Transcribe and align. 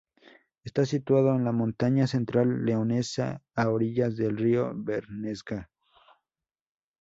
Está 0.63 0.87
situado 0.87 1.35
en 1.35 1.43
la 1.45 1.51
Montaña 1.51 2.07
Central 2.07 2.65
leonesa, 2.65 3.43
a 3.53 3.69
orillas 3.69 4.17
del 4.17 4.35
río 4.35 4.73
Bernesga. 4.75 5.69